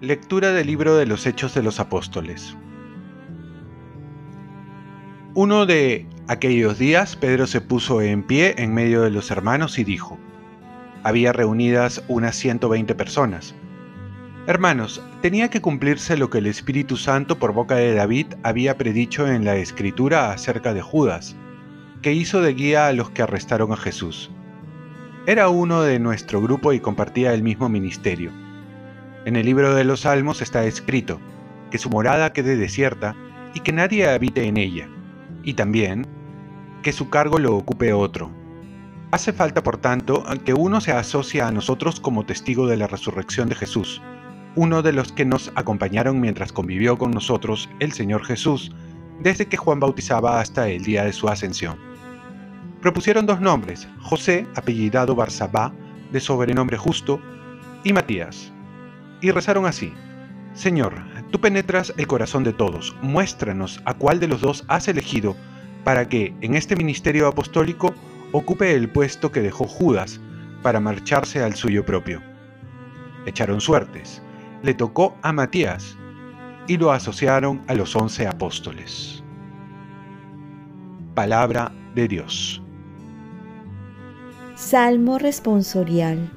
[0.00, 2.56] Lectura del libro de los Hechos de los Apóstoles.
[5.34, 9.84] Uno de aquellos días Pedro se puso en pie en medio de los hermanos y
[9.84, 10.18] dijo,
[11.02, 13.54] había reunidas unas 120 personas.
[14.46, 19.26] Hermanos, tenía que cumplirse lo que el Espíritu Santo por boca de David había predicho
[19.26, 21.36] en la Escritura acerca de Judas,
[22.02, 24.30] que hizo de guía a los que arrestaron a Jesús.
[25.26, 28.30] Era uno de nuestro grupo y compartía el mismo ministerio
[29.26, 31.18] en el libro de los Salmos está escrito,
[31.72, 33.16] que su morada quede desierta
[33.54, 34.88] y que nadie habite en ella,
[35.42, 36.06] y también
[36.84, 38.30] que su cargo lo ocupe otro.
[39.10, 43.48] Hace falta, por tanto, que uno se asocie a nosotros como testigo de la resurrección
[43.48, 44.00] de Jesús,
[44.56, 48.72] uno de los que nos acompañaron mientras convivió con nosotros el Señor Jesús,
[49.20, 51.78] desde que Juan bautizaba hasta el día de su ascensión.
[52.80, 55.72] Propusieron dos nombres, José, apellidado Barsabá,
[56.10, 57.20] de sobrenombre justo,
[57.84, 58.52] y Matías,
[59.20, 59.92] y rezaron así.
[60.54, 60.94] Señor,
[61.30, 65.36] tú penetras el corazón de todos, muéstranos a cuál de los dos has elegido
[65.84, 67.94] para que en este ministerio apostólico
[68.32, 70.20] ocupe el puesto que dejó Judas
[70.62, 72.22] para marcharse al suyo propio.
[73.26, 74.22] Echaron suertes,
[74.62, 75.96] le tocó a Matías
[76.66, 79.22] y lo asociaron a los once apóstoles.
[81.14, 82.62] Palabra de Dios.
[84.54, 86.30] Salmo responsorial.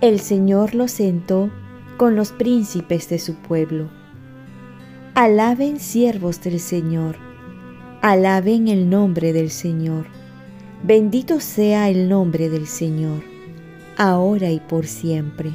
[0.00, 1.50] El Señor lo sentó
[1.96, 3.88] con los príncipes de su pueblo.
[5.14, 7.16] Alaben siervos del Señor,
[8.02, 10.06] alaben el nombre del Señor.
[10.82, 13.22] Bendito sea el nombre del Señor,
[13.96, 15.52] ahora y por siempre.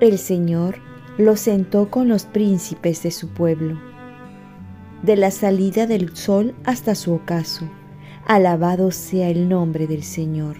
[0.00, 0.76] El Señor
[1.18, 3.78] lo sentó con los príncipes de su pueblo.
[5.02, 7.68] De la salida del sol hasta su ocaso,
[8.26, 10.56] alabado sea el nombre del Señor.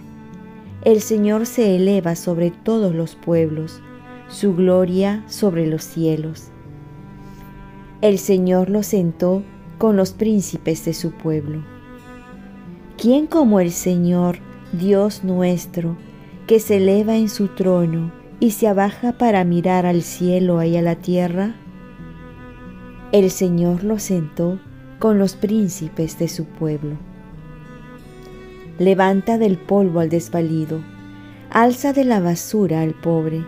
[0.83, 3.81] El Señor se eleva sobre todos los pueblos,
[4.27, 6.49] su gloria sobre los cielos.
[8.01, 9.41] El Señor lo sentó
[9.79, 11.63] con los príncipes de su pueblo.
[12.95, 14.37] ¿Quién como el Señor,
[14.71, 15.97] Dios nuestro,
[16.45, 20.81] que se eleva en su trono y se abaja para mirar al cielo y a
[20.81, 21.53] la tierra?
[23.11, 24.59] El Señor lo sentó
[24.97, 26.97] con los príncipes de su pueblo.
[28.79, 30.81] Levanta del polvo al desvalido,
[31.51, 33.45] alza de la basura al pobre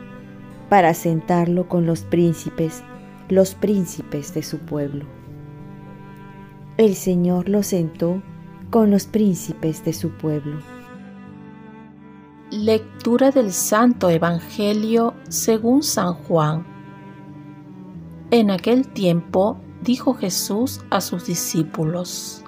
[0.69, 2.83] para sentarlo con los príncipes,
[3.29, 5.05] los príncipes de su pueblo.
[6.77, 8.21] El Señor lo sentó
[8.69, 10.72] con los príncipes de su pueblo.
[12.55, 16.63] Lectura del Santo Evangelio según San Juan.
[18.29, 22.43] En aquel tiempo dijo Jesús a sus discípulos,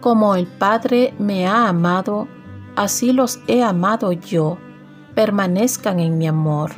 [0.00, 2.28] Como el Padre me ha amado,
[2.76, 4.56] así los he amado yo,
[5.14, 6.70] permanezcan en mi amor.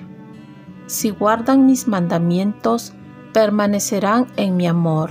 [0.87, 2.93] Si guardan mis mandamientos,
[3.35, 5.11] permanecerán en mi amor,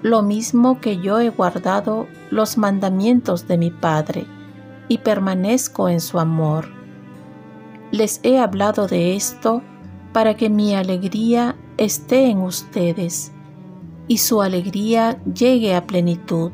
[0.00, 4.26] lo mismo que yo he guardado los mandamientos de mi Padre,
[4.90, 6.66] y permanezco en su amor.
[7.92, 9.62] Les he hablado de esto
[10.12, 13.32] para que mi alegría esté en ustedes
[14.06, 16.52] y su alegría llegue a plenitud.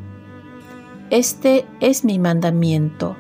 [1.11, 3.17] Este es mi mandamiento,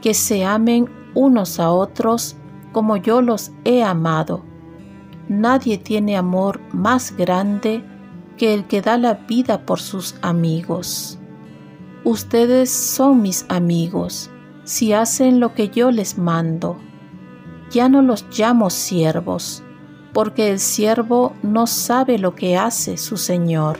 [0.00, 2.36] que se amen unos a otros
[2.72, 4.42] como yo los he amado
[5.28, 7.82] Nadie tiene amor más grande
[8.36, 11.18] que el que da la vida por sus amigos.
[12.04, 14.30] Ustedes son mis amigos
[14.64, 16.76] si hacen lo que yo les mando.
[17.70, 19.62] Ya no los llamo siervos,
[20.12, 23.78] porque el siervo no sabe lo que hace su Señor.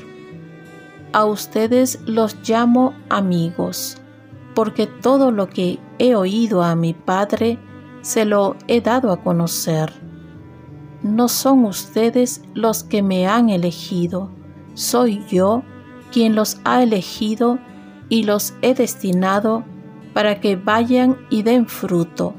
[1.13, 3.99] A ustedes los llamo amigos,
[4.55, 7.59] porque todo lo que he oído a mi Padre
[8.03, 10.05] se lo he dado a conocer
[11.05, 14.31] no son ustedes los que me han elegido,
[14.73, 15.63] soy yo
[16.11, 17.59] quien los ha elegido
[18.09, 19.65] y los he destinado
[20.15, 22.35] para que vayan y den fruto,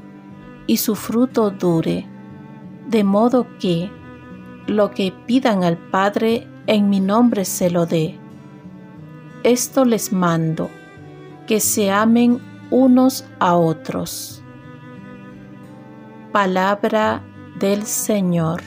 [0.66, 2.06] y su fruto dure,
[2.88, 3.90] de modo que
[4.66, 8.18] lo que pidan al Padre en mi nombre se lo dé.
[9.44, 10.70] Esto les mando,
[11.46, 12.40] que se amen
[12.70, 14.42] unos a otros.
[16.32, 17.22] Palabra
[17.60, 18.62] del Señor.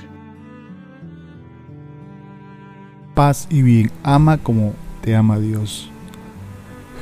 [3.13, 5.91] Paz y bien, ama como te ama Dios.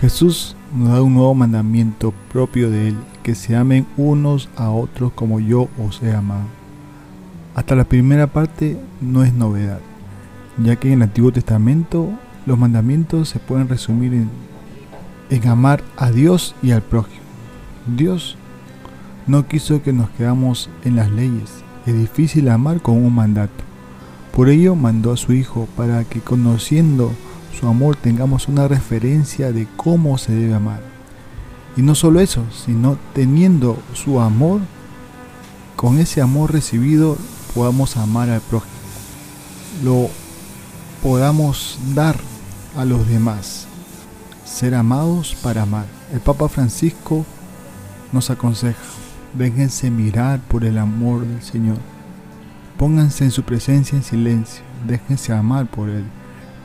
[0.01, 5.11] Jesús nos da un nuevo mandamiento propio de Él, que se amen unos a otros
[5.13, 6.45] como yo os he amado.
[7.55, 9.79] Hasta la primera parte no es novedad,
[10.63, 12.11] ya que en el Antiguo Testamento
[12.45, 14.29] los mandamientos se pueden resumir en,
[15.31, 17.25] en amar a Dios y al prójimo.
[17.87, 18.37] Dios
[19.25, 21.63] no quiso que nos quedamos en las leyes.
[21.87, 23.63] Es difícil amar con un mandato.
[24.35, 27.11] Por ello mandó a su Hijo para que conociendo
[27.59, 30.81] su amor tengamos una referencia de cómo se debe amar.
[31.75, 34.61] Y no solo eso, sino teniendo su amor,
[35.75, 37.17] con ese amor recibido
[37.53, 38.73] podamos amar al prójimo.
[39.83, 40.09] Lo
[41.03, 42.17] podamos dar
[42.75, 43.67] a los demás.
[44.45, 45.85] Ser amados para amar.
[46.13, 47.25] El Papa Francisco
[48.11, 48.79] nos aconseja,
[49.33, 51.77] déjense mirar por el amor del Señor.
[52.77, 56.05] Pónganse en su presencia en silencio, déjense amar por Él,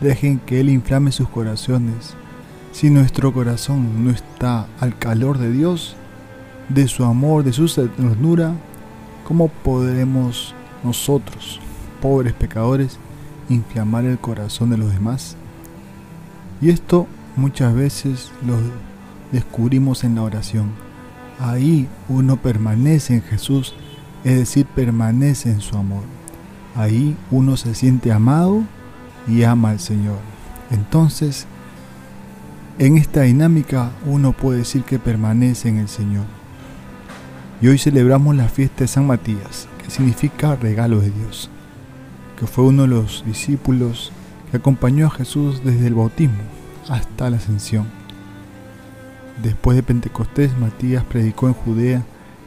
[0.02, 2.14] dejen que Él inflame sus corazones.
[2.72, 5.96] Si nuestro corazón no está al calor de Dios,
[6.68, 8.54] de su amor, de su ternura,
[9.26, 11.60] ¿cómo podremos nosotros,
[12.00, 12.98] pobres pecadores,
[13.48, 15.36] inflamar el corazón de los demás?
[16.60, 17.06] Y esto
[17.36, 18.56] muchas veces lo
[19.30, 20.70] descubrimos en la oración.
[21.38, 23.74] Ahí uno permanece en Jesús,
[24.24, 26.02] es decir, permanece en su amor.
[26.74, 28.62] Ahí uno se siente amado
[29.26, 30.18] y ama al Señor.
[30.70, 31.46] Entonces,
[32.78, 36.24] en esta dinámica uno puede decir que permanece en el Señor.
[37.60, 41.50] Y hoy celebramos la fiesta de San Matías, que significa regalo de Dios,
[42.38, 44.10] que fue uno de los discípulos
[44.50, 46.42] que acompañó a Jesús desde el bautismo
[46.88, 47.86] hasta la ascensión.
[49.42, 52.02] Después de Pentecostés, Matías predicó en Judea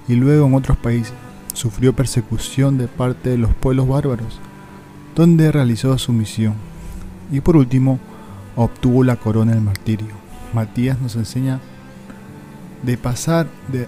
[0.08, 1.14] y luego en otros países.
[1.54, 4.40] Sufrió persecución de parte de los pueblos bárbaros,
[5.16, 6.54] donde realizó su misión.
[7.32, 8.00] Y por último,
[8.56, 10.14] obtuvo la corona del martirio.
[10.54, 11.60] Matías nos enseña
[12.84, 13.88] de pasar de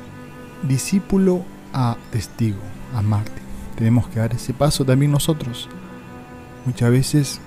[0.64, 1.44] discípulo
[1.74, 2.60] a testigo,
[2.96, 3.44] a mártir.
[3.76, 5.70] Tenemos que dar ese paso también nosotros.
[6.66, 7.42] Muchas veces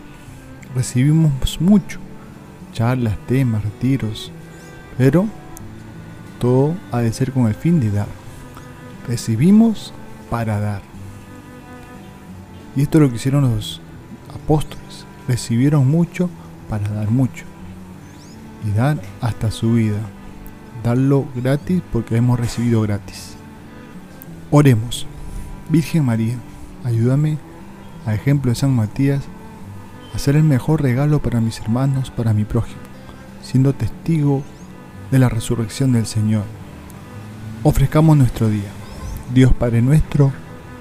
[0.74, 1.98] recibimos mucho,
[2.72, 4.30] charlas, temas, retiros,
[4.96, 5.26] pero
[6.38, 8.06] todo ha de ser con el fin de dar.
[9.08, 9.92] Recibimos
[10.30, 10.89] para dar.
[12.82, 13.80] Esto es lo que hicieron los
[14.34, 15.04] apóstoles.
[15.28, 16.30] Recibieron mucho
[16.68, 17.44] para dar mucho.
[18.66, 20.00] Y dar hasta su vida.
[20.82, 23.34] Darlo gratis porque hemos recibido gratis.
[24.50, 25.06] Oremos.
[25.68, 26.36] Virgen María,
[26.82, 27.38] ayúdame,
[28.06, 29.22] a ejemplo de San Matías,
[30.12, 32.80] a ser el mejor regalo para mis hermanos, para mi prójimo,
[33.40, 34.42] siendo testigo
[35.12, 36.42] de la resurrección del Señor.
[37.62, 38.70] Ofrezcamos nuestro día.
[39.32, 40.32] Dios Padre nuestro,